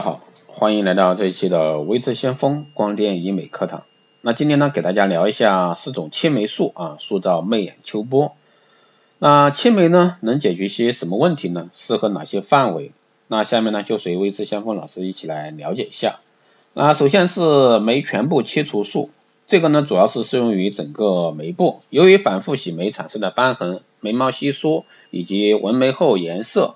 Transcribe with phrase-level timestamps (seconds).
[0.00, 3.84] 好，欢迎来到这一期的微智先锋光电医美课堂。
[4.22, 8.34] 那今天呢，给大家聊一下四种青眉术啊，塑造媚眼秋波。
[9.20, 11.70] 那青眉呢，能解决些什么问题呢？
[11.72, 12.90] 适合哪些范围？
[13.28, 16.18] 那下面呢，就随微智先锋老师一起来了解一下。
[16.72, 19.10] 那首先是眉全部切除术，
[19.46, 26.74] 这个呢，主要是适用于整个眉部，由于反复洗眉产生的瘢痕、眉毛稀疏以及纹眉后颜色。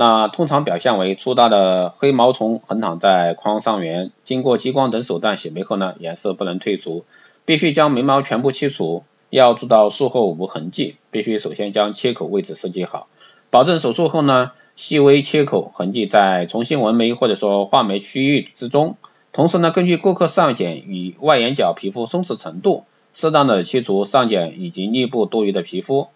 [0.00, 7.04] 那通常表现为粗大的黑毛虫横躺在眶上缘，经过激光等手段洗眉后呢，颜色不能退除，
[7.44, 13.08] 必须将眉毛全部切除，要做到术后无痕迹，必须首先将切口位置设计好，
[13.50, 18.96] 保证手术后呢，细微切口痕迹在重新纹眉或者说画眉区域之中，
[19.32, 26.06] 同时呢，根据顾客上睑与外眼角皮肤松弛程度，适当的切除上睑以及颞部多余的皮肤。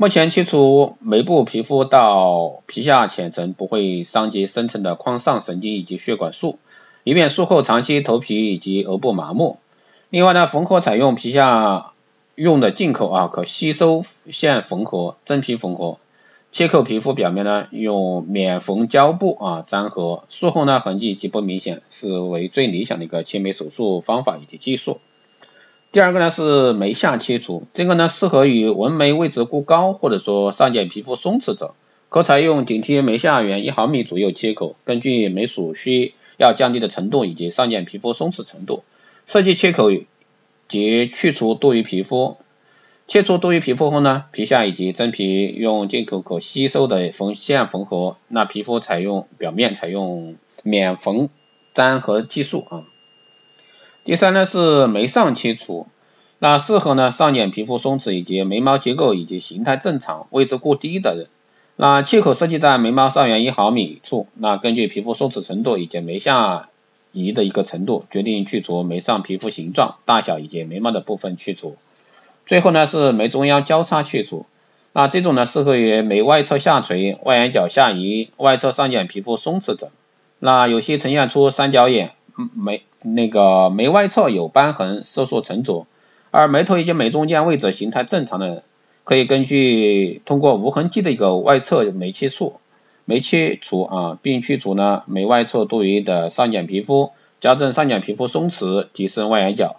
[0.00, 6.58] 目前切除眉部皮肤到皮下浅层不会伤及深层的眶上神经以及血管束，
[7.04, 9.58] 以免术后长期头皮以及额部麻木。
[10.08, 11.92] 另外呢，缝合采用皮下
[12.34, 15.98] 用的进口啊，可吸收线缝合、真皮缝合。
[16.50, 24.98] 切口皮肤表面呢，用免缝胶布啊粘合，术后呢痕迹极不明显，是为最理想的一个切眉手术方法以及技术。
[25.92, 31.74] 第二个呢是眉下切除，这个呢适合于纹眉位置过高或者说上睑皮肤松弛者，
[32.08, 38.84] 可采用紧贴眉下缘一毫米左右切口，根据眉属需要降低的程度以及上睑皮肤松弛程度，
[39.26, 39.90] 设计切口
[40.68, 42.36] 及去除多余皮肤。
[43.08, 51.30] 切除多余皮肤后呢，皮下以及真皮用进口可吸收的缝线缝合，那皮肤采用表面采用免缝
[51.74, 52.84] 粘合技术啊。
[54.02, 55.86] 第三呢是眉上切除，
[56.38, 61.26] 那适合呢上睑皮肤松弛以及眉毛结构以及形态正常、位置过低的人。
[61.76, 66.70] 那切口设计在眉毛上缘一毫米处，那根据皮肤松弛程度以及眉下
[67.12, 71.76] 移的一个程度，决定去除眉上皮肤形状、大小以及眉毛的部分去除。
[72.46, 74.46] 最后呢是眉中央交叉去除，
[74.94, 79.90] 那这种呢适合于眉外侧下垂、外眼角下移、外侧上睑皮肤松弛者。
[80.38, 82.12] 那有些呈现出三角眼。
[82.54, 85.86] 眉那个眉外侧有瘢痕、色素沉着，
[86.30, 88.62] 而眉头以及眉中间位置形态正常的，
[89.04, 92.60] 可以根据通过无痕迹的一个外侧眉切术、
[93.04, 99.76] 眉切除啊，并去除呢眉外侧多余的上睑皮肤，矫正上睑皮肤松弛，提升外眼角，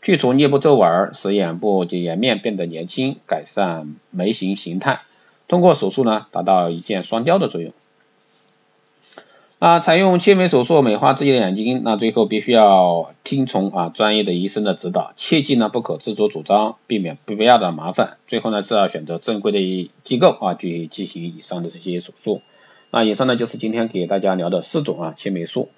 [0.00, 5.00] 去除颞部皱纹，使眼部及颜面变得年轻，改善眉形形态。
[5.46, 7.72] 通过手术呢，达到一箭双雕的作用。
[9.62, 18.16] 啊，采用切眉手术美化自己的眼睛，那最后必须要听从啊专业的医生的指导，切记呢不可自作主张，避免不必要的麻烦。
[18.26, 22.42] 最后呢是要选择正规的机构啊去进行以上的这些手术。
[22.90, 25.68] 那以上呢就是今天给大家聊的四种啊切眉术，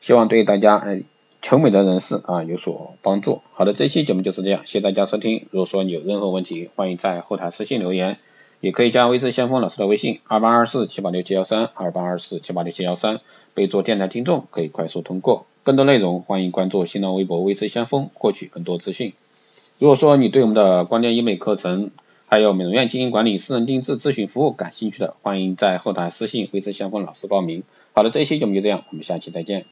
[0.00, 1.02] 希望对大家哎
[1.42, 3.42] 求美的人士啊有所帮助。
[3.52, 5.48] 好的，这期节目就是这样，谢谢大家收听。
[5.50, 8.16] 如果说你有任何问题，欢迎在后台私信留言。
[8.62, 13.18] 也可以加微智先锋老师的微信二八二四七八六七幺三二八二四七八六七幺三，
[13.54, 15.46] 备注电台听众可以快速通过。
[15.64, 19.14] 更多内容欢迎关注新浪微博微智先锋获取更多资讯。
[19.80, 21.90] 如果说你对我们的光电医美课程，
[22.28, 27.64] 还有美容院经营管理、私人定制咨询服务感兴趣的，欢迎在后台私信微智先锋老师报名。
[27.94, 29.66] 好的，这一期节目就这样，我们下期再见。